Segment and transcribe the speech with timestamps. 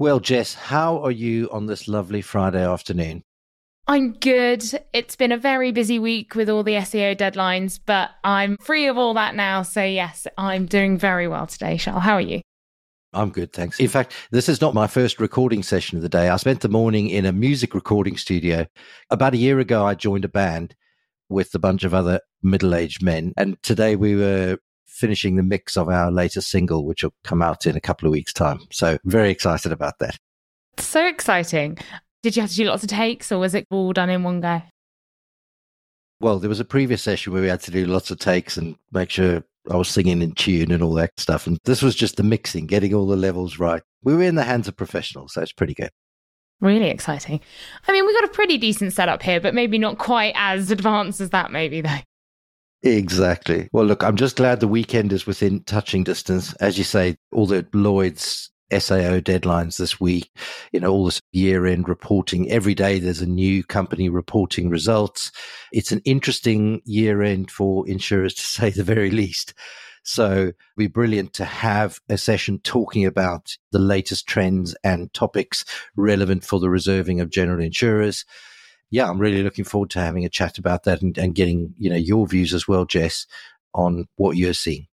[0.00, 3.24] Well, Jess, how are you on this lovely Friday afternoon?
[3.88, 4.62] I'm good.
[4.92, 8.96] It's been a very busy week with all the SAO deadlines, but I'm free of
[8.96, 9.62] all that now.
[9.62, 12.04] So, yes, I'm doing very well today, Charles.
[12.04, 12.42] How are you?
[13.12, 13.80] I'm good, thanks.
[13.80, 16.28] In fact, this is not my first recording session of the day.
[16.28, 18.66] I spent the morning in a music recording studio.
[19.10, 20.76] About a year ago, I joined a band
[21.28, 23.32] with a bunch of other middle aged men.
[23.36, 24.58] And today we were
[24.98, 28.12] finishing the mix of our latest single, which will come out in a couple of
[28.12, 28.60] weeks' time.
[28.70, 30.16] So, very excited about that.
[30.78, 31.78] So exciting.
[32.22, 34.40] Did you have to do lots of takes or was it all done in one
[34.40, 34.62] go?
[36.20, 38.76] Well, there was a previous session where we had to do lots of takes and
[38.92, 41.46] make sure I was singing in tune and all that stuff.
[41.46, 43.82] And this was just the mixing, getting all the levels right.
[44.02, 45.90] We were in the hands of professionals, so it's pretty good.
[46.60, 47.40] Really exciting.
[47.86, 51.20] I mean, we got a pretty decent setup here, but maybe not quite as advanced
[51.20, 52.00] as that, maybe, though.
[52.82, 53.68] Exactly.
[53.72, 56.54] Well, look, I'm just glad the weekend is within touching distance.
[56.54, 60.30] As you say, all the Lloyd's SAO deadlines this week,
[60.72, 62.50] you know, all this year end reporting.
[62.50, 65.32] Every day there's a new company reporting results.
[65.72, 69.54] It's an interesting year end for insurers to say the very least.
[70.04, 75.64] So be brilliant to have a session talking about the latest trends and topics
[75.96, 78.24] relevant for the reserving of general insurers.
[78.90, 81.90] Yeah, I'm really looking forward to having a chat about that and, and getting, you
[81.90, 83.26] know, your views as well, Jess,
[83.74, 84.86] on what you're seeing.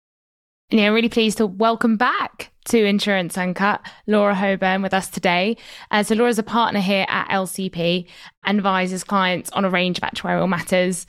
[0.69, 5.57] Yeah, I'm really pleased to welcome back to Insurance Uncut, Laura Hobern with us today.
[5.91, 8.07] Uh, so Laura's a partner here at LCP
[8.43, 11.05] and advises clients on a range of actuarial matters.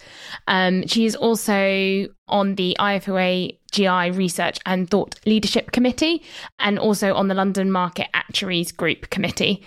[0.48, 6.22] Um, she is also on the IFOA GI Research and Thought Leadership Committee
[6.58, 9.62] and also on the London Market Actuaries Group Committee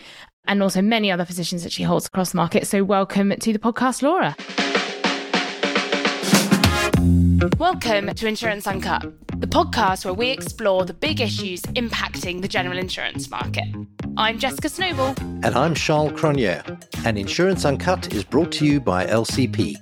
[0.47, 2.67] and also many other positions that she holds across the market.
[2.67, 4.35] So welcome to the podcast, Laura.
[7.59, 9.01] Welcome to Insurance Uncut,
[9.39, 13.65] the podcast where we explore the big issues impacting the general insurance market.
[14.17, 15.15] I'm Jessica Snowball.
[15.19, 17.05] And I'm Charles Cronje.
[17.05, 19.75] And Insurance Uncut is brought to you by LCP.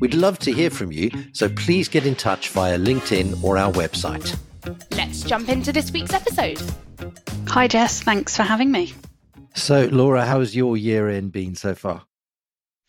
[0.00, 3.70] We'd love to hear from you, so please get in touch via LinkedIn or our
[3.72, 4.36] website.
[4.92, 6.60] Let's jump into this week's episode.
[7.48, 8.02] Hi, Jess.
[8.02, 8.94] Thanks for having me.
[9.54, 12.04] So, Laura, how's your year end been so far?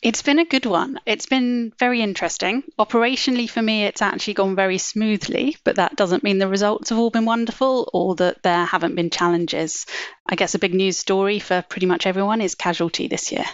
[0.02, 1.00] It's been a good one.
[1.06, 2.62] It's been very interesting.
[2.78, 6.98] Operationally, for me, it's actually gone very smoothly, but that doesn't mean the results have
[6.98, 9.86] all been wonderful or that there haven't been challenges.
[10.28, 13.46] I guess a big news story for pretty much everyone is casualty this year.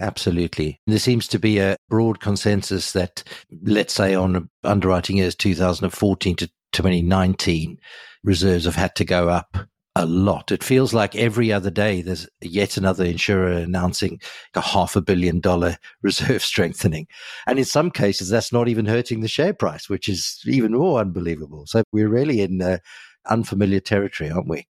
[0.00, 0.80] Absolutely.
[0.88, 3.22] There seems to be a broad consensus that,
[3.62, 7.78] let's say, on underwriting years 2014 to 2019,
[8.24, 9.56] reserves have had to go up
[9.94, 10.50] a lot.
[10.50, 14.20] It feels like every other day there's yet another insurer announcing
[14.54, 17.06] a half a billion dollar reserve strengthening.
[17.46, 21.00] And in some cases, that's not even hurting the share price, which is even more
[21.00, 21.66] unbelievable.
[21.66, 22.78] So we're really in uh,
[23.28, 24.66] unfamiliar territory, aren't we?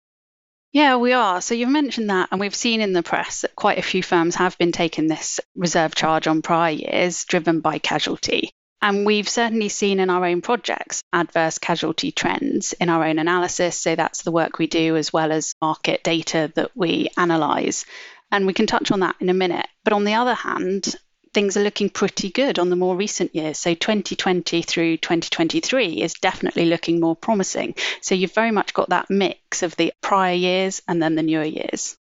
[0.73, 1.41] Yeah, we are.
[1.41, 4.35] So you've mentioned that, and we've seen in the press that quite a few firms
[4.35, 8.53] have been taking this reserve charge on prior years, driven by casualty.
[8.81, 13.77] And we've certainly seen in our own projects adverse casualty trends in our own analysis.
[13.77, 17.85] So that's the work we do as well as market data that we analyse.
[18.31, 19.67] And we can touch on that in a minute.
[19.85, 20.95] But on the other hand,
[21.35, 23.59] things are looking pretty good on the more recent years.
[23.59, 27.75] So 2020 through 2023 is definitely looking more promising.
[28.01, 31.45] So you've very much got that mix of the prior years and then the newer
[31.45, 31.97] years.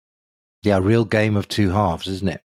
[0.62, 2.42] Yeah, real game of two halves, isn't it?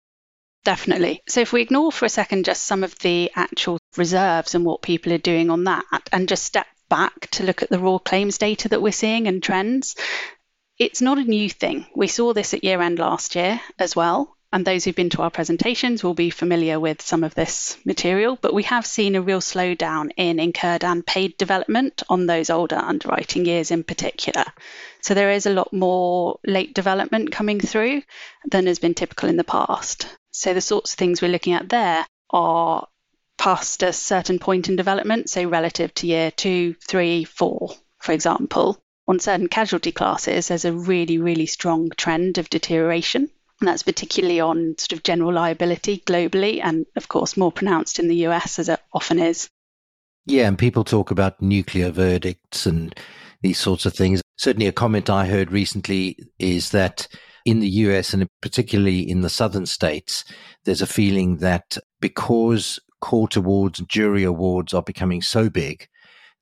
[0.64, 1.22] Definitely.
[1.28, 4.82] So if we ignore for a second just some of the actual reserves and what
[4.82, 8.38] people are doing on that and just step back to look at the raw claims
[8.38, 9.96] data that we're seeing and trends,
[10.78, 11.86] it's not a new thing.
[11.94, 14.36] We saw this at year end last year as well.
[14.54, 18.38] And those who've been to our presentations will be familiar with some of this material,
[18.38, 22.76] but we have seen a real slowdown in incurred and paid development on those older
[22.76, 24.44] underwriting years in particular.
[25.00, 28.02] So there is a lot more late development coming through
[28.44, 30.06] than has been typical in the past.
[30.32, 32.86] So the sorts of things we're looking at there are
[33.38, 38.78] past a certain point in development, so relative to year two, three, four, for example.
[39.08, 43.28] On certain casualty classes, there's a really, really strong trend of deterioration.
[43.60, 48.08] And that's particularly on sort of general liability globally, and of course, more pronounced in
[48.08, 49.48] the US as it often is.
[50.26, 52.94] Yeah, and people talk about nuclear verdicts and
[53.40, 54.20] these sorts of things.
[54.36, 57.08] Certainly, a comment I heard recently is that
[57.44, 60.24] in the US and particularly in the southern states,
[60.64, 65.88] there's a feeling that because court awards and jury awards are becoming so big,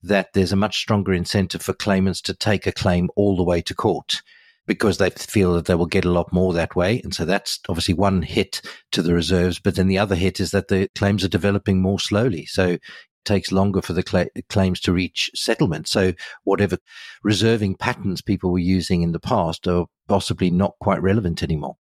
[0.03, 3.61] that there's a much stronger incentive for claimants to take a claim all the way
[3.63, 4.23] to court
[4.67, 7.01] because they feel that they will get a lot more that way.
[7.03, 8.63] And so that's obviously one hit
[8.93, 9.59] to the reserves.
[9.59, 12.47] But then the other hit is that the claims are developing more slowly.
[12.47, 12.81] So it
[13.25, 15.89] takes longer for the cl- claims to reach settlement.
[15.89, 16.13] So
[16.45, 16.79] whatever
[17.25, 21.77] reserving patterns people were using in the past are possibly not quite relevant anymore.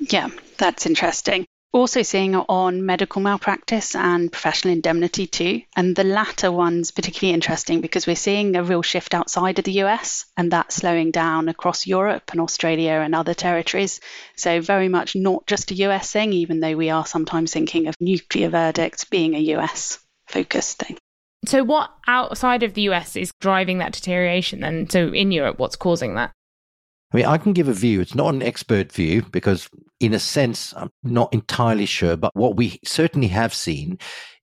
[0.00, 1.46] Yeah, that's interesting.
[1.70, 5.60] Also seeing on medical malpractice and professional indemnity too.
[5.76, 9.82] And the latter one's particularly interesting because we're seeing a real shift outside of the
[9.82, 14.00] US and that's slowing down across Europe and Australia and other territories.
[14.36, 17.94] So very much not just a US thing, even though we are sometimes thinking of
[18.00, 20.96] nuclear verdicts being a US focused thing.
[21.44, 24.88] So what outside of the US is driving that deterioration then?
[24.88, 26.32] So in Europe, what's causing that?
[27.12, 28.00] I mean, I can give a view.
[28.00, 29.68] It's not an expert view because,
[29.98, 32.16] in a sense, I'm not entirely sure.
[32.16, 33.98] But what we certainly have seen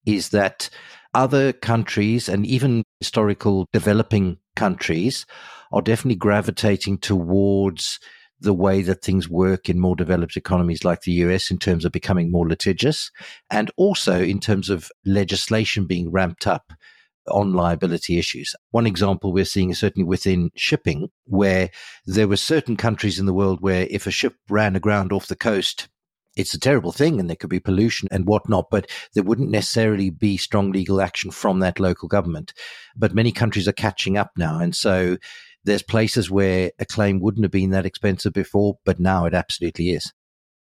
[0.05, 0.69] is that
[1.13, 5.25] other countries and even historical developing countries
[5.71, 7.99] are definitely gravitating towards
[8.39, 11.91] the way that things work in more developed economies like the US in terms of
[11.91, 13.11] becoming more litigious
[13.49, 16.73] and also in terms of legislation being ramped up
[17.27, 18.55] on liability issues.
[18.71, 21.69] One example we're seeing is certainly within shipping, where
[22.05, 25.35] there were certain countries in the world where if a ship ran aground off the
[25.35, 25.87] coast,
[26.35, 30.09] it's a terrible thing and there could be pollution and whatnot, but there wouldn't necessarily
[30.09, 32.53] be strong legal action from that local government.
[32.95, 34.59] But many countries are catching up now.
[34.59, 35.17] And so
[35.63, 39.91] there's places where a claim wouldn't have been that expensive before, but now it absolutely
[39.91, 40.13] is.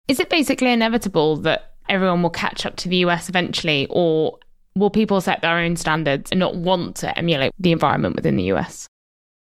[0.07, 4.39] Is it basically inevitable that everyone will catch up to the US eventually, or
[4.75, 8.51] will people set their own standards and not want to emulate the environment within the
[8.53, 8.87] US?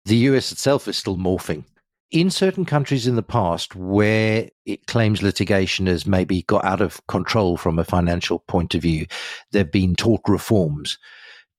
[0.05, 1.65] The US itself is still morphing.
[2.11, 7.01] In certain countries in the past where it claims litigation has maybe got out of
[7.07, 9.07] control from a financial point of view,
[9.53, 10.99] there have been tort reforms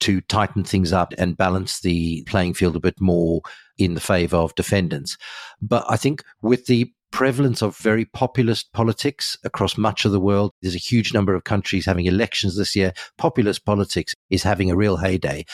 [0.04, 3.42] to tighten things up and balance the playing field a bit more
[3.78, 5.18] in the favor of defendants.
[5.62, 10.52] But I think with the prevalence of very populist politics across much of the world.
[10.62, 12.92] There's a huge number of countries having elections this year.
[13.20, 15.46] Populist politics is having a real heyday.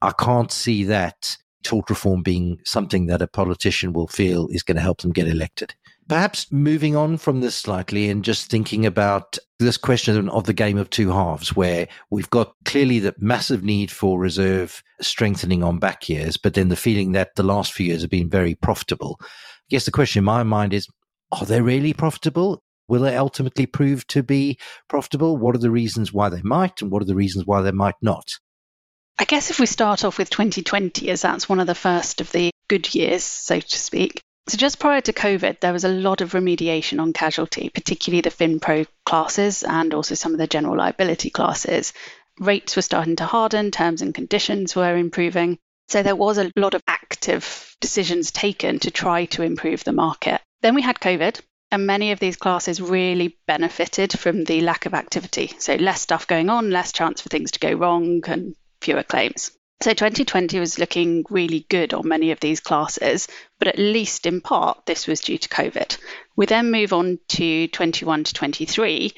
[0.00, 4.76] I can't see that tort reform being something that a politician will feel is going
[4.76, 5.74] to help them get elected.
[6.08, 10.76] Perhaps moving on from this slightly and just thinking about this question of the game
[10.76, 16.08] of two halves, where we've got clearly the massive need for reserve strengthening on back
[16.08, 19.18] years, but then the feeling that the last few years have been very profitable.
[19.20, 19.26] I
[19.68, 20.88] guess the question in my mind is
[21.32, 22.62] are they really profitable?
[22.88, 24.58] Will they ultimately prove to be
[24.88, 25.36] profitable?
[25.36, 27.94] What are the reasons why they might, and what are the reasons why they might
[28.02, 28.32] not?
[29.20, 32.32] I guess if we start off with 2020, as that's one of the first of
[32.32, 34.22] the good years, so to speak.
[34.48, 38.30] So, just prior to COVID, there was a lot of remediation on casualty, particularly the
[38.30, 41.92] FinPro classes and also some of the general liability classes.
[42.38, 45.58] Rates were starting to harden, terms and conditions were improving.
[45.88, 50.40] So, there was a lot of active decisions taken to try to improve the market.
[50.62, 54.94] Then we had COVID, and many of these classes really benefited from the lack of
[54.94, 55.52] activity.
[55.58, 59.52] So, less stuff going on, less chance for things to go wrong, and fewer claims.
[59.82, 63.28] So, 2020 was looking really good on many of these classes,
[63.58, 65.96] but at least in part, this was due to COVID.
[66.36, 69.14] We then move on to 21 to 23,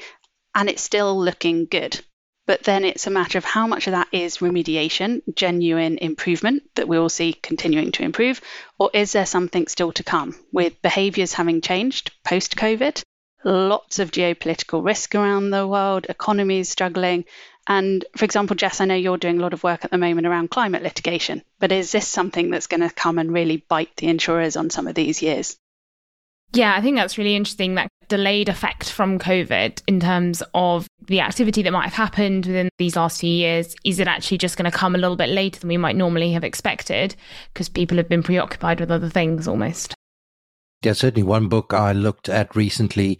[0.55, 1.99] and it's still looking good.
[2.45, 6.87] But then it's a matter of how much of that is remediation, genuine improvement that
[6.87, 8.41] we will see continuing to improve,
[8.77, 13.01] or is there something still to come with behaviours having changed post COVID?
[13.45, 17.25] Lots of geopolitical risk around the world, economies struggling.
[17.67, 20.27] And for example, Jess, I know you're doing a lot of work at the moment
[20.27, 24.07] around climate litigation, but is this something that's going to come and really bite the
[24.07, 25.57] insurers on some of these years?
[26.51, 31.21] Yeah, I think that's really interesting that delayed effect from COVID in terms of the
[31.21, 33.75] activity that might have happened within these last few years.
[33.83, 36.31] Is it actually just going to come a little bit later than we might normally
[36.33, 37.15] have expected
[37.53, 39.95] because people have been preoccupied with other things almost?
[40.83, 43.17] Yeah, certainly one book I looked at recently,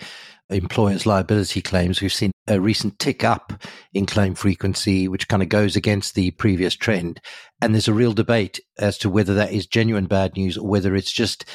[0.50, 2.02] employers' liability claims.
[2.02, 3.54] We've seen a recent tick up
[3.94, 7.22] in claim frequency, which kind of goes against the previous trend.
[7.62, 10.94] And there's a real debate as to whether that is genuine bad news or whether
[10.94, 11.46] it's just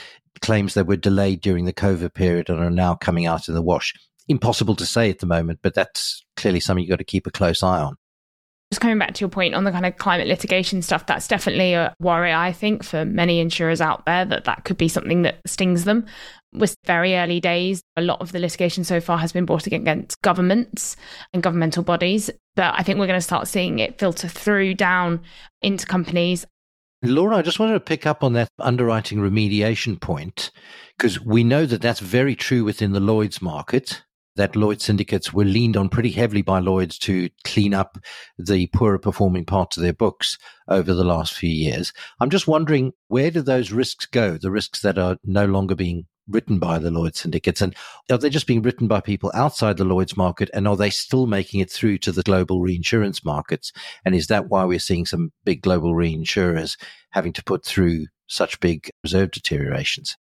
[0.41, 3.61] claims that were delayed during the COVID period and are now coming out in the
[3.61, 3.93] wash.
[4.29, 7.31] Impossible to say at the moment, but that's clearly something you've got to keep a
[7.31, 7.98] close eye on.
[8.71, 11.73] Just coming back to your point on the kind of climate litigation stuff, that's definitely
[11.73, 15.41] a worry, I think, for many insurers out there that that could be something that
[15.47, 16.05] stings them.
[16.53, 17.83] We're very early days.
[17.97, 20.97] A lot of the litigation so far has been brought against governments
[21.33, 25.21] and governmental bodies, but I think we're going to start seeing it filter through down
[25.63, 26.45] into companies
[27.03, 30.51] Laura, I just wanted to pick up on that underwriting remediation point
[30.97, 34.03] because we know that that's very true within the Lloyd's market.
[34.39, 37.99] That Lloyd's syndicates were leaned on pretty heavily by Lloyd's to clean up
[38.39, 41.93] the poorer performing parts of their books over the last few years.
[42.21, 44.39] I'm just wondering where do those risks go?
[44.39, 47.61] The risks that are no longer being written by the Lloyd syndicates?
[47.61, 47.75] And
[48.13, 50.51] are they just being written by people outside the Lloyd's market?
[50.55, 53.73] And are they still making it through to the global reinsurance markets?
[54.05, 56.77] And is that why we're seeing some big global reinsurers
[57.11, 60.17] having to put through such big reserve deteriorations?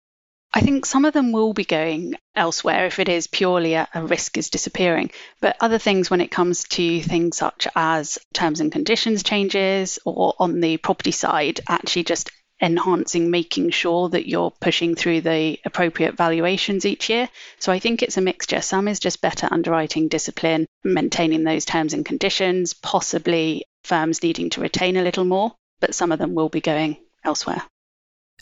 [0.55, 4.05] I think some of them will be going elsewhere if it is purely a, a,
[4.05, 5.09] risk is disappearing.
[5.41, 10.35] But other things, when it comes to things such as terms and conditions changes or
[10.37, 12.29] on the property side, actually just
[12.61, 17.27] enhancing, making sure that you're pushing through the appropriate valuations each year.
[17.59, 18.61] So I think it's a mixture.
[18.61, 24.61] Some is just better underwriting discipline, maintaining those terms and conditions, possibly firms needing to
[24.61, 27.63] retain a little more, but some of them will be going elsewhere.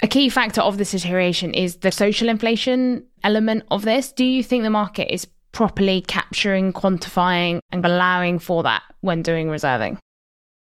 [0.03, 4.11] A key factor of this deterioration is the social inflation element of this.
[4.11, 9.49] Do you think the market is properly capturing, quantifying, and allowing for that when doing
[9.49, 9.99] reserving?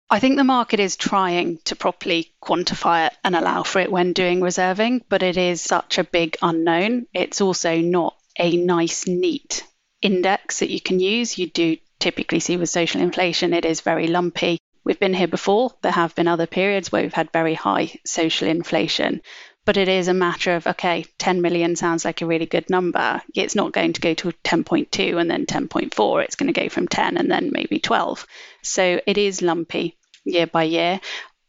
[0.09, 4.13] I think the market is trying to properly quantify it and allow for it when
[4.13, 7.07] doing reserving, but it is such a big unknown.
[7.13, 9.65] It's also not a nice, neat
[10.01, 11.37] index that you can use.
[11.37, 14.59] You do typically see with social inflation, it is very lumpy.
[14.87, 15.73] We've been here before.
[15.83, 19.21] There have been other periods where we've had very high social inflation.
[19.65, 23.21] But it is a matter of, okay, 10 million sounds like a really good number.
[23.35, 26.23] It's not going to go to 10.2 and then 10.4.
[26.23, 28.25] It's going to go from 10 and then maybe 12.
[28.63, 31.01] So it is lumpy year by year.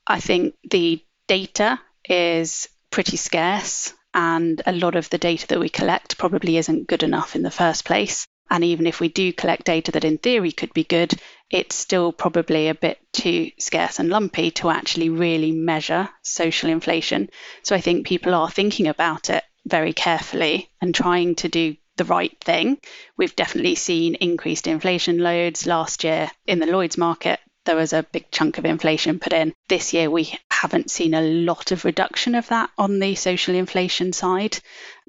[0.07, 1.79] I think the data
[2.09, 7.03] is pretty scarce and a lot of the data that we collect probably isn't good
[7.03, 8.25] enough in the first place.
[8.49, 11.13] And even if we do collect data that in theory could be good,
[11.49, 17.29] it's still probably a bit too scarce and lumpy to actually really measure social inflation.
[17.63, 22.05] So I think people are thinking about it very carefully and trying to do the
[22.05, 22.77] right thing.
[23.17, 27.39] We've definitely seen increased inflation loads last year in the Lloyd's market.
[27.65, 29.53] There was a big chunk of inflation put in.
[29.67, 34.13] This year, we haven't seen a lot of reduction of that on the social inflation
[34.13, 34.57] side.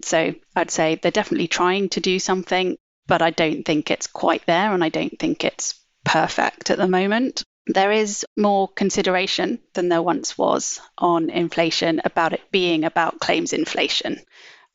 [0.02, 2.76] So I'd say they're definitely trying to do something
[3.09, 5.75] but I don't think it's quite there and I don't think it's
[6.05, 7.43] perfect at the moment.
[7.67, 13.52] There is more consideration than there once was on inflation about it being about claims
[13.52, 14.21] inflation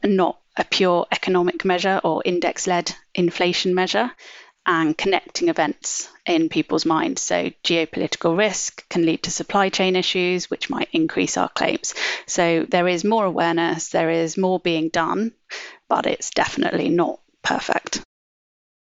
[0.03, 4.11] and not a pure economic measure or index led inflation measure
[4.65, 7.21] and connecting events in people's minds.
[7.21, 11.93] So, geopolitical risk can lead to supply chain issues, which might increase our claims.
[12.27, 15.33] So, there is more awareness, there is more being done,
[15.89, 18.01] but it's definitely not perfect.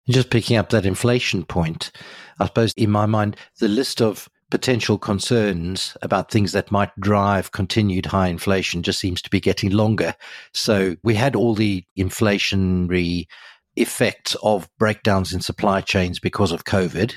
[0.08, 1.92] Just picking up that inflation point,
[2.40, 7.52] I suppose in my mind, the list of potential concerns about things that might drive
[7.52, 10.14] continued high inflation just seems to be getting longer.
[10.52, 13.26] So we had all the inflationary
[13.76, 17.14] effects of breakdowns in supply chains because of COVID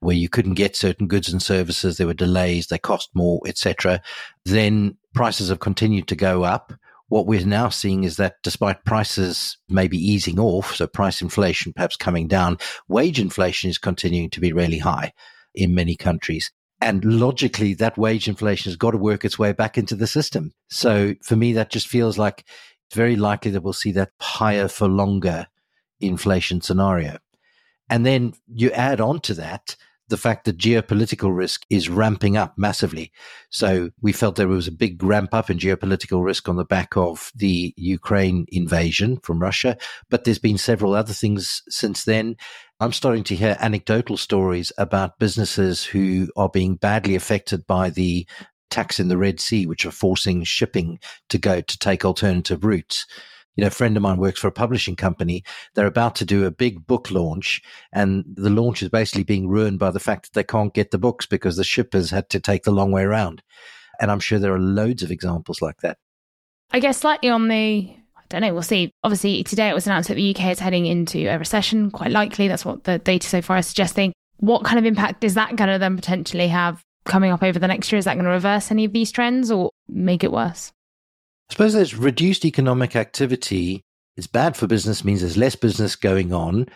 [0.00, 4.02] where you couldn't get certain goods and services there were delays they cost more etc
[4.44, 6.74] then prices have continued to go up
[7.08, 11.96] what we're now seeing is that despite prices maybe easing off, so price inflation perhaps
[11.96, 12.58] coming down,
[12.88, 15.12] wage inflation is continuing to be really high
[15.54, 16.50] in many countries.
[16.80, 20.52] And logically, that wage inflation has got to work its way back into the system.
[20.68, 22.44] So for me, that just feels like
[22.86, 25.46] it's very likely that we'll see that higher for longer
[26.00, 27.18] inflation scenario.
[27.88, 29.76] And then you add on to that
[30.08, 33.10] the fact that geopolitical risk is ramping up massively.
[33.50, 36.96] So we felt there was a big ramp up in geopolitical risk on the back
[36.96, 39.76] of the Ukraine invasion from Russia.
[40.10, 42.36] But there's been several other things since then.
[42.80, 48.26] I'm starting to hear anecdotal stories about businesses who are being badly affected by the
[48.70, 50.98] attacks in the Red Sea, which are forcing shipping
[51.30, 53.06] to go to take alternative routes
[53.56, 55.44] you know, a friend of mine works for a publishing company.
[55.74, 59.78] They're about to do a big book launch, and the launch is basically being ruined
[59.78, 62.64] by the fact that they can't get the books because the shippers had to take
[62.64, 63.42] the long way around.
[64.00, 65.98] And I'm sure there are loads of examples like that.
[66.72, 68.90] I guess slightly on the I don't know, we'll see.
[69.04, 72.48] Obviously, today it was announced that the UK is heading into a recession, quite likely.
[72.48, 74.12] That's what the data so far is suggesting.
[74.38, 77.68] What kind of impact is that going to then potentially have coming up over the
[77.68, 77.98] next year?
[77.98, 80.72] Is that going to reverse any of these trends or make it worse?
[81.50, 83.84] I suppose there's reduced economic activity.
[84.16, 86.66] It's bad for business, means there's less business going on.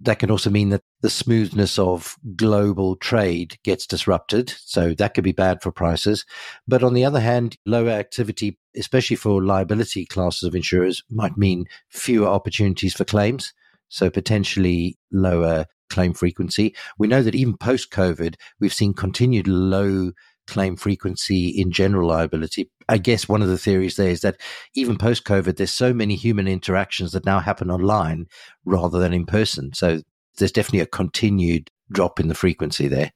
[0.00, 4.54] That can also mean that the smoothness of global trade gets disrupted.
[4.64, 6.24] So that could be bad for prices.
[6.66, 11.66] But on the other hand, lower activity, especially for liability classes of insurers, might mean
[11.90, 13.52] fewer opportunities for claims.
[13.88, 16.74] So potentially lower claim frequency.
[16.98, 20.12] We know that even post COVID, we've seen continued low
[20.46, 22.70] claim frequency in general liability.
[22.88, 24.40] I guess one of the theories there is that
[24.74, 28.26] even post COVID, there's so many human interactions that now happen online
[28.64, 29.72] rather than in person.
[29.74, 30.00] So
[30.38, 33.12] there's definitely a continued drop in the frequency there.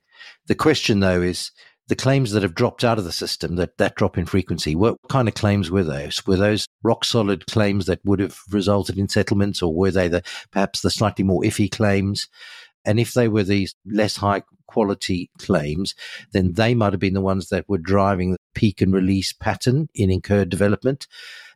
[0.46, 1.50] The question though is
[1.88, 4.96] the claims that have dropped out of the system, that, that drop in frequency, what
[5.08, 6.24] kind of claims were those?
[6.26, 10.22] Were those rock solid claims that would have resulted in settlements, or were they the
[10.52, 12.28] perhaps the slightly more iffy claims?
[12.84, 15.94] And if they were these less high quality claims,
[16.32, 19.88] then they might have been the ones that were driving the peak and release pattern
[19.94, 21.08] in incurred development.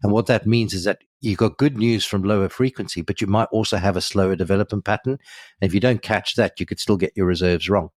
[0.02, 3.28] And what that means is that you've got good news from lower frequency, but you
[3.28, 5.18] might also have a slower development pattern.
[5.60, 7.90] And if you don't catch that, you could still get your reserves wrong.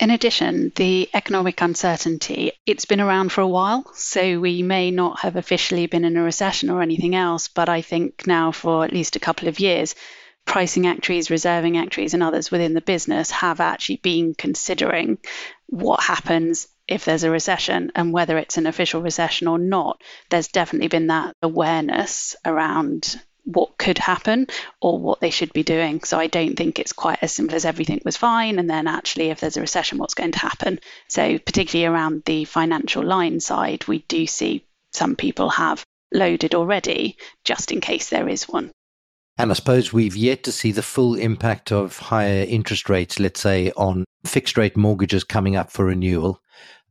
[0.00, 5.20] In addition, the economic uncertainty, it's been around for a while, so we may not
[5.20, 8.92] have officially been in a recession or anything else, but I think now for at
[8.92, 9.96] least a couple of years,
[10.48, 15.18] pricing actuaries, reserving actuaries, and others within the business have actually been considering
[15.66, 20.02] what happens if there's a recession and whether it's an official recession or not.
[20.30, 24.46] There's definitely been that awareness around what could happen
[24.80, 26.02] or what they should be doing.
[26.02, 28.58] So I don't think it's quite as simple as everything was fine.
[28.58, 30.80] And then actually, if there's a recession, what's going to happen?
[31.08, 34.64] So, particularly around the financial line side, we do see
[34.94, 38.70] some people have loaded already just in case there is one.
[39.38, 43.40] And I suppose we've yet to see the full impact of higher interest rates, let's
[43.40, 46.42] say, on fixed rate mortgages coming up for renewal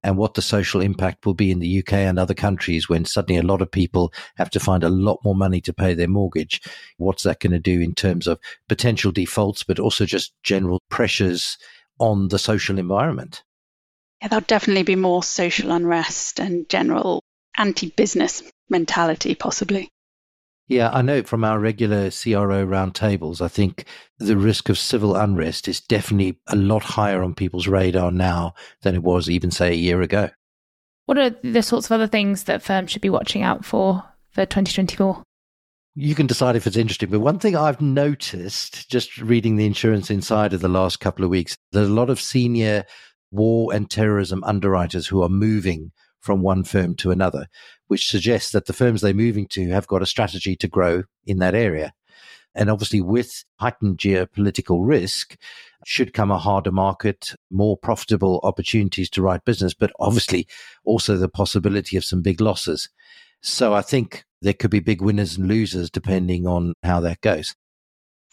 [0.01, 3.37] and what the social impact will be in the UK and other countries when suddenly
[3.37, 6.61] a lot of people have to find a lot more money to pay their mortgage.
[6.95, 8.39] What's that going to do in terms of
[8.69, 11.57] potential defaults, but also just general pressures
[11.99, 13.43] on the social environment?
[14.21, 17.21] Yeah, there'll definitely be more social unrest and general
[17.57, 19.89] anti business mentality, possibly.
[20.67, 23.85] Yeah, I know from our regular CRO roundtables, I think
[24.17, 28.93] the risk of civil unrest is definitely a lot higher on people's radar now than
[28.93, 30.29] it was even, say, a year ago.
[31.05, 34.45] What are the sorts of other things that firms should be watching out for for
[34.45, 35.23] 2024?
[35.95, 37.09] You can decide if it's interesting.
[37.09, 41.57] But one thing I've noticed just reading the Insurance Insider the last couple of weeks,
[41.71, 42.83] there's a lot of senior
[43.31, 47.47] war and terrorism underwriters who are moving from one firm to another,
[47.87, 51.39] which suggests that the firms they're moving to have got a strategy to grow in
[51.39, 51.93] that area.
[52.55, 55.37] And obviously, with heightened geopolitical risk,
[55.85, 60.47] should come a harder market, more profitable opportunities to write business, but obviously
[60.83, 62.89] also the possibility of some big losses.
[63.41, 67.55] So I think there could be big winners and losers depending on how that goes.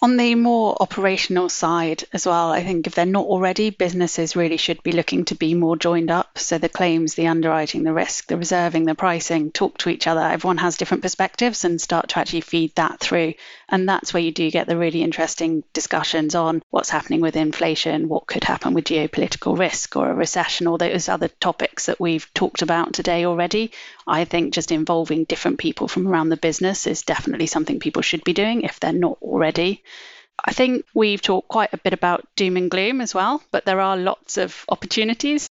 [0.04, 4.58] On the more operational side as well, I think if they're not already, businesses really
[4.58, 6.36] should be looking to be more joined up.
[6.38, 10.20] So the claims, the underwriting, the risk, the reserving, the pricing, talk to each other.
[10.20, 13.32] Everyone has different perspectives and start to actually feed that through.
[13.68, 18.08] And that's where you do get the really interesting discussions on what's happening with inflation,
[18.08, 22.32] what could happen with geopolitical risk or a recession, or those other topics that we've
[22.34, 23.72] talked about today already.
[24.06, 28.24] I think just involving different people from around the business is definitely something people should
[28.24, 29.82] be doing if they're not already.
[30.44, 33.80] I think we've talked quite a bit about doom and gloom as well, but there
[33.80, 35.48] are lots of opportunities.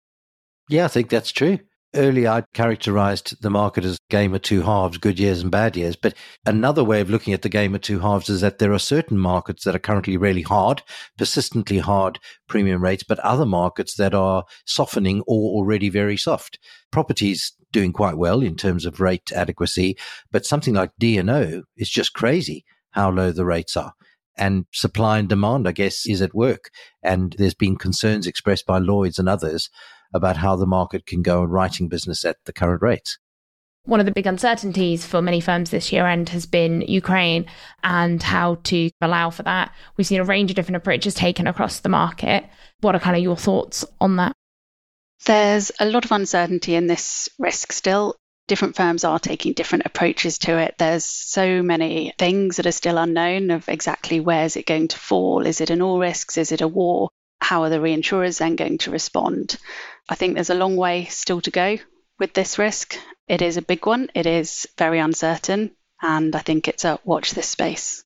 [0.68, 1.58] Yeah, I think that's true.
[1.94, 5.96] Earlier, I characterized the market as game of two halves, good years and bad years.
[5.96, 8.78] But another way of looking at the game of two halves is that there are
[8.78, 10.82] certain markets that are currently really hard,
[11.16, 16.58] persistently hard premium rates, but other markets that are softening or already very soft.
[16.90, 19.96] Properties doing quite well in terms of rate adequacy,
[20.30, 23.94] but something like D&O is just crazy how low the rates are
[24.36, 26.70] and supply and demand, I guess, is at work.
[27.02, 29.68] And there's been concerns expressed by Lloyds and others
[30.12, 33.18] about how the market can go on writing business at the current rates.
[33.84, 37.46] One of the big uncertainties for many firms this year end has been Ukraine
[37.82, 39.72] and how to allow for that.
[39.96, 42.44] We've seen a range of different approaches taken across the market.
[42.80, 44.34] What are kind of your thoughts on that?
[45.24, 48.16] There's a lot of uncertainty in this risk still
[48.48, 50.74] different firms are taking different approaches to it.
[50.78, 54.98] There's so many things that are still unknown of exactly where is it going to
[54.98, 55.46] fall?
[55.46, 56.36] Is it an all risks?
[56.36, 57.10] Is it a war?
[57.40, 59.56] How are the reinsurers then going to respond?
[60.08, 61.78] I think there's a long way still to go
[62.18, 62.98] with this risk.
[63.26, 64.08] It is a big one.
[64.14, 65.72] It is very uncertain.
[66.00, 68.04] And I think it's a watch this space.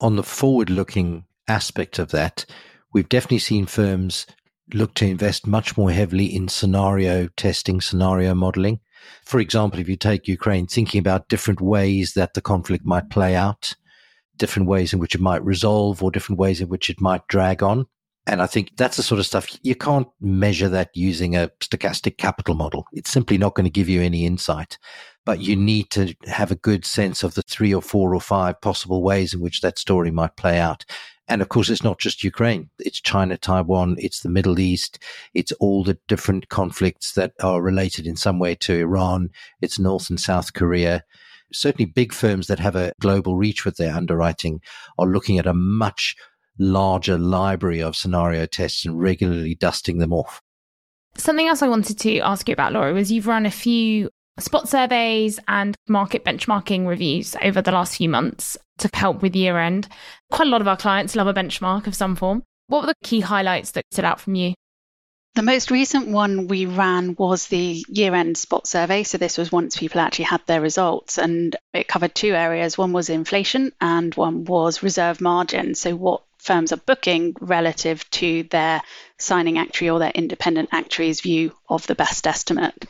[0.00, 2.44] On the forward looking aspect of that,
[2.92, 4.26] we've definitely seen firms
[4.74, 8.80] look to invest much more heavily in scenario testing, scenario modeling.
[9.24, 13.34] For example, if you take Ukraine, thinking about different ways that the conflict might play
[13.36, 13.74] out,
[14.36, 17.62] different ways in which it might resolve, or different ways in which it might drag
[17.62, 17.86] on.
[18.26, 22.18] And I think that's the sort of stuff you can't measure that using a stochastic
[22.18, 22.86] capital model.
[22.92, 24.78] It's simply not going to give you any insight.
[25.24, 28.60] But you need to have a good sense of the three or four or five
[28.60, 30.84] possible ways in which that story might play out.
[31.28, 32.70] And of course, it's not just Ukraine.
[32.78, 34.98] It's China, Taiwan, it's the Middle East.
[35.34, 39.30] It's all the different conflicts that are related in some way to Iran.
[39.60, 41.04] It's North and South Korea.
[41.52, 44.60] Certainly big firms that have a global reach with their underwriting
[44.98, 46.16] are looking at a much
[46.58, 50.40] larger library of scenario tests and regularly dusting them off.
[51.16, 54.68] Something else I wanted to ask you about, Laura, was you've run a few spot
[54.68, 59.88] surveys and market benchmarking reviews over the last few months to help with year end.
[60.30, 62.42] Quite a lot of our clients love a benchmark of some form.
[62.68, 64.54] What were the key highlights that stood out from you?
[65.34, 69.02] The most recent one we ran was the year end spot survey.
[69.02, 72.76] So, this was once people actually had their results, and it covered two areas.
[72.76, 75.74] One was inflation, and one was reserve margin.
[75.74, 78.82] So, what firms are booking relative to their
[79.18, 82.84] signing actuary or their independent actuary's view of the best estimate.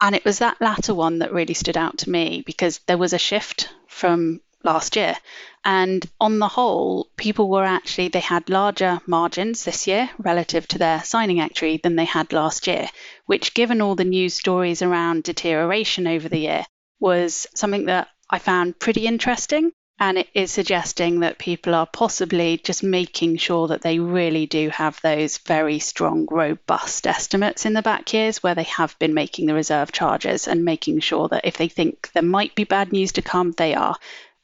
[0.00, 3.12] And it was that latter one that really stood out to me because there was
[3.12, 5.16] a shift from last year.
[5.64, 10.78] And on the whole, people were actually, they had larger margins this year relative to
[10.78, 12.88] their signing actuary than they had last year,
[13.26, 16.64] which, given all the news stories around deterioration over the year,
[16.98, 19.72] was something that I found pretty interesting.
[20.02, 24.68] And it is suggesting that people are possibly just making sure that they really do
[24.70, 29.46] have those very strong, robust estimates in the back years where they have been making
[29.46, 33.12] the reserve charges and making sure that if they think there might be bad news
[33.12, 33.96] to come, they are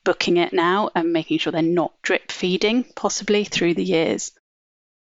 [0.04, 4.30] booking it now and making sure they're not drip feeding possibly through the years.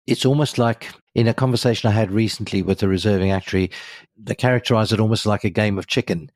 [0.06, 3.70] It's almost like in a conversation I had recently with a reserving actuary,
[4.16, 6.30] they characterize it almost like a game of chicken.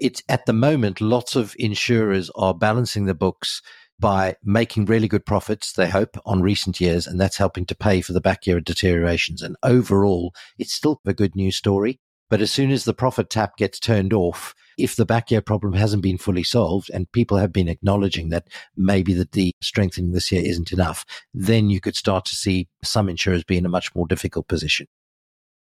[0.00, 3.62] It's at the moment, lots of insurers are balancing the books
[3.98, 8.02] by making really good profits, they hope, on recent years, and that's helping to pay
[8.02, 9.42] for the back year deteriorations.
[9.42, 11.98] And overall, it's still a good news story.
[12.28, 15.72] But as soon as the profit tap gets turned off, if the back year problem
[15.72, 20.30] hasn't been fully solved and people have been acknowledging that maybe that the strengthening this
[20.32, 23.94] year isn't enough, then you could start to see some insurers be in a much
[23.94, 24.86] more difficult position.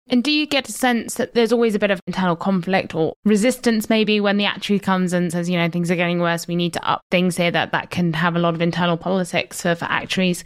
[0.08, 3.14] And do you get a sense that there's always a bit of internal conflict or
[3.24, 6.56] resistance maybe when the actuary comes and says, you know, things are getting worse, we
[6.56, 9.74] need to up things here, that that can have a lot of internal politics for,
[9.74, 10.42] for actuaries.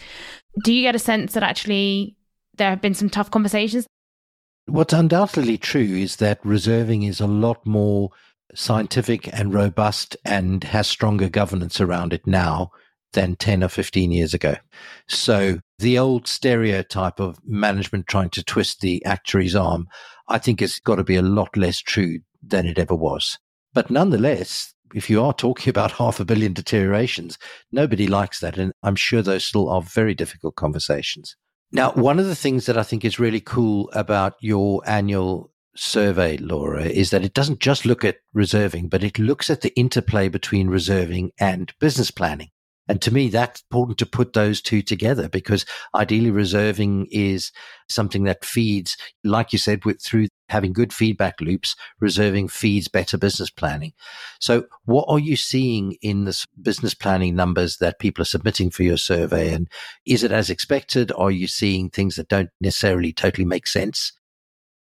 [0.63, 2.17] Do you get a sense that actually
[2.57, 3.87] there have been some tough conversations?
[4.69, 8.11] What's undoubtedly true is that reserving is a lot more
[8.53, 12.73] scientific and robust and has stronger governance around it now
[13.13, 14.57] than 10 or 15 years ago.
[15.09, 19.87] So the old stereotype of management trying to twist the actuary's arm,
[20.27, 23.39] I think has got to be a lot less true than it ever was.
[23.73, 27.39] But nonetheless, if you are talking about half a billion deteriorations,
[27.71, 28.59] nobody likes that.
[28.59, 31.37] And I'm sure those still are very difficult conversations.
[31.73, 36.37] Now, one of the things that I think is really cool about your annual survey,
[36.39, 40.29] Laura, is that it doesn't just look at reserving, but it looks at the interplay
[40.29, 42.51] between reserving and business planning.
[42.89, 47.51] And to me, that's important to put those two together because ideally reserving is
[47.89, 53.19] something that feeds, like you said, with through having good feedback loops, reserving feeds better
[53.19, 53.93] business planning.
[54.41, 58.83] So what are you seeing in the business planning numbers that people are submitting for
[58.83, 59.53] your survey?
[59.53, 59.69] And
[60.07, 61.13] is it as expected?
[61.17, 64.13] Are you seeing things that don't necessarily totally make sense?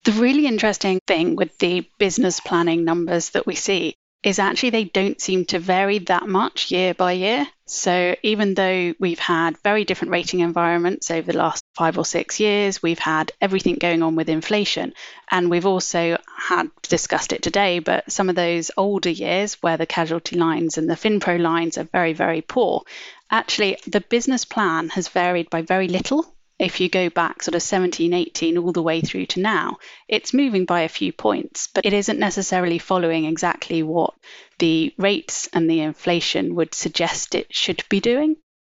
[0.05, 4.85] The really interesting thing with the business planning numbers that we see is actually they
[4.85, 7.47] don't seem to vary that much year by year.
[7.67, 12.39] So even though we've had very different rating environments over the last five or six
[12.39, 14.93] years, we've had everything going on with inflation.
[15.31, 19.87] And we've also had discussed it today, but some of those older years where the
[19.87, 22.83] casualty lines and the FinPro lines are very, very poor,
[23.31, 27.63] actually the business plan has varied by very little if you go back sort of
[27.63, 29.77] 17, 18, all the way through to now,
[30.09, 34.15] it's moving by a few points, but it isn't necessarily following exactly what
[34.59, 38.37] the rates and the inflation would suggest it should be doing.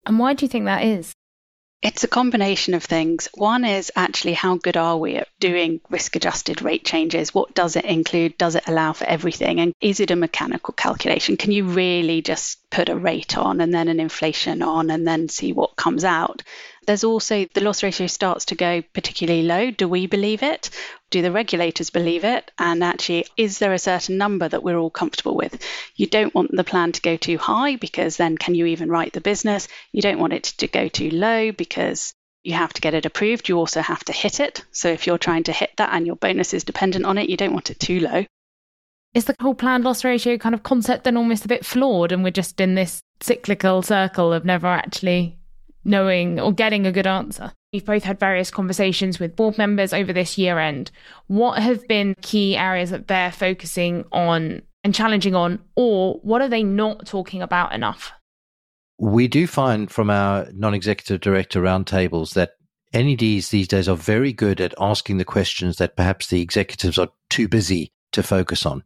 [0.07, 1.13] And why do you think that is?
[1.83, 3.29] It's a combination of things.
[3.35, 7.35] One is actually how good are we at doing risk adjusted rate changes?
[7.35, 8.39] What does it include?
[8.39, 9.61] Does it allow for everything?
[9.61, 11.37] And is it a mechanical calculation?
[11.37, 15.29] Can you really just put a rate on and then an inflation on and then
[15.29, 16.43] see what comes out?
[16.87, 19.71] There's also the loss ratio starts to go particularly low.
[19.71, 20.71] Do we believe it?
[21.11, 22.51] Do the regulators believe it?
[22.59, 25.63] And actually, is there a certain number that we're all comfortable with?
[25.97, 29.13] You don't want the plan to go too high because then can you even write
[29.13, 29.69] the business?
[29.93, 33.49] You don't want it to go too low because you have to get it approved.
[33.49, 34.65] You also have to hit it.
[34.71, 37.37] So if you're trying to hit that and your bonus is dependent on it, you
[37.37, 38.27] don't want it too low.
[39.15, 42.25] Is the whole planned loss ratio kind of concept then almost a bit flawed and
[42.25, 45.39] we're just in this cyclical circle of never actually
[45.85, 47.53] knowing or getting a good answer.
[47.73, 50.91] We've both had various conversations with board members over this year end.
[51.27, 56.49] What have been key areas that they're focusing on and challenging on, or what are
[56.49, 58.13] they not talking about enough?
[58.99, 62.53] We do find from our non executive director roundtables that
[62.93, 67.09] NEDs these days are very good at asking the questions that perhaps the executives are
[67.29, 68.85] too busy to focus on.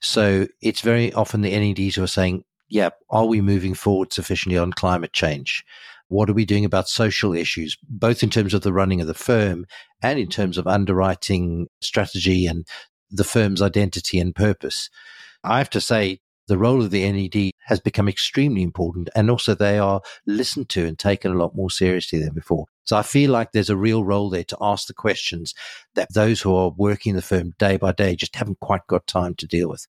[0.00, 4.58] So it's very often the NEDs who are saying, yeah, are we moving forward sufficiently
[4.58, 5.64] on climate change?
[6.08, 9.14] What are we doing about social issues, both in terms of the running of the
[9.14, 9.66] firm
[10.02, 12.66] and in terms of underwriting strategy and
[13.10, 14.88] the firm's identity and purpose?
[15.42, 19.54] I have to say, the role of the NED has become extremely important and also
[19.54, 22.66] they are listened to and taken a lot more seriously than before.
[22.84, 25.54] So I feel like there's a real role there to ask the questions
[25.96, 29.34] that those who are working the firm day by day just haven't quite got time
[29.36, 29.86] to deal with.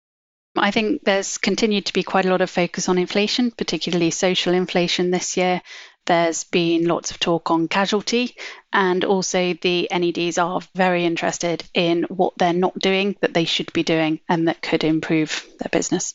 [0.57, 4.55] I think there's continued to be quite a lot of focus on inflation, particularly social
[4.55, 5.61] inflation this year.
[6.07, 8.37] There's been lots of talk on casualty,
[8.73, 13.73] and also the NEDs are very interested in what they're not doing that they should
[13.73, 16.15] be doing and that could improve their business.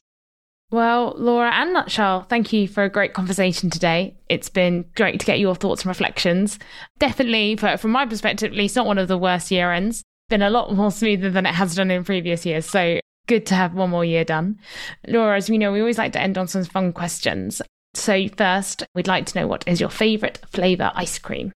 [0.71, 4.19] Well, Laura and Nutshell, thank you for a great conversation today.
[4.29, 6.59] It's been great to get your thoughts and reflections.
[6.99, 10.03] Definitely, from my perspective, at least, not one of the worst year ends.
[10.29, 12.67] Been a lot more smoother than it has done in previous years.
[12.67, 14.59] So good to have one more year done.
[15.07, 17.63] Laura, as we know, we always like to end on some fun questions.
[17.93, 21.51] So first, we'd like to know what is your favourite flavour ice cream?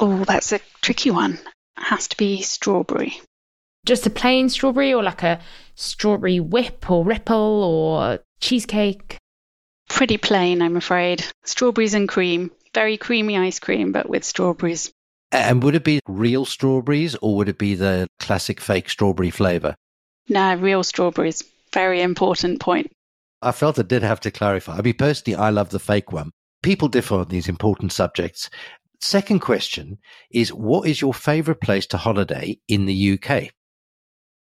[0.00, 1.34] Oh, that's a tricky one.
[1.78, 3.20] It has to be strawberry.
[3.84, 5.40] Just a plain strawberry or like a
[5.74, 9.16] strawberry whip or ripple or cheesecake?
[9.88, 11.24] Pretty plain, I'm afraid.
[11.44, 12.50] Strawberries and cream.
[12.74, 14.90] Very creamy ice cream, but with strawberries.
[15.30, 19.74] And would it be real strawberries or would it be the classic fake strawberry flavour?
[20.28, 21.42] No, real strawberries.
[21.72, 22.92] Very important point.
[23.42, 24.76] I felt I did have to clarify.
[24.76, 26.30] I mean, personally, I love the fake one.
[26.62, 28.48] People differ on these important subjects.
[29.00, 29.98] Second question
[30.30, 33.50] is What is your favourite place to holiday in the UK?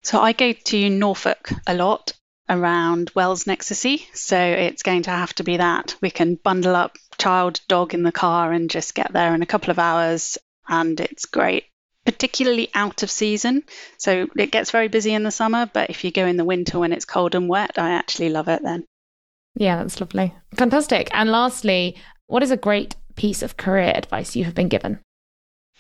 [0.03, 2.13] So I go to Norfolk a lot
[2.49, 4.07] around Wells sea.
[4.13, 5.97] So it's going to have to be that.
[6.01, 9.47] We can bundle up child, dog in the car and just get there in a
[9.47, 10.39] couple of hours.
[10.69, 11.65] And it's great,
[12.05, 13.65] particularly out of season.
[13.99, 16.79] So it gets very busy in the summer, but if you go in the winter
[16.79, 18.85] when it's cold and wet, I actually love it then.
[19.55, 20.35] Yeah, that's lovely.
[20.55, 21.11] Fantastic.
[21.13, 25.01] And lastly, what is a great piece of career advice you have been given?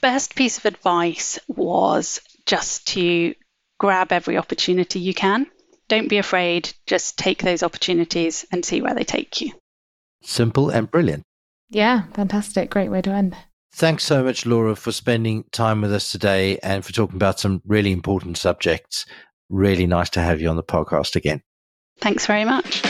[0.00, 3.34] Best piece of advice was just to
[3.78, 5.46] grab every opportunity you can
[5.92, 6.72] don't be afraid.
[6.86, 9.52] Just take those opportunities and see where they take you.
[10.22, 11.22] Simple and brilliant.
[11.68, 12.70] Yeah, fantastic.
[12.70, 13.36] Great way to end.
[13.74, 17.62] Thanks so much, Laura, for spending time with us today and for talking about some
[17.66, 19.06] really important subjects.
[19.48, 21.42] Really nice to have you on the podcast again.
[21.98, 22.82] Thanks very much.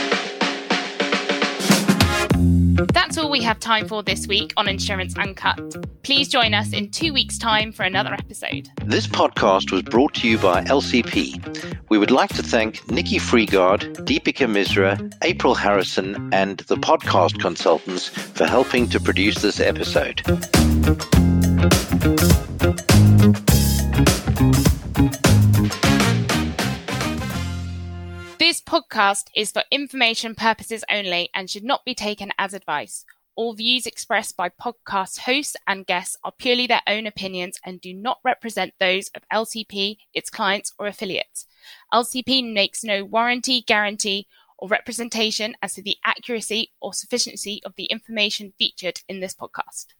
[2.91, 6.03] That's all we have time for this week on Insurance Uncut.
[6.03, 8.69] Please join us in two weeks' time for another episode.
[8.85, 11.79] This podcast was brought to you by LCP.
[11.89, 18.07] We would like to thank Nikki Freegard, Deepika Misra, April Harrison, and the podcast consultants
[18.07, 20.21] for helping to produce this episode.
[28.53, 33.03] This podcast is for information purposes only and should not be taken as advice.
[33.35, 37.95] All views expressed by podcast hosts and guests are purely their own opinions and do
[37.95, 41.47] not represent those of LCP, its clients, or affiliates.
[41.91, 44.27] LCP makes no warranty, guarantee,
[44.59, 49.95] or representation as to the accuracy or sufficiency of the information featured in this podcast.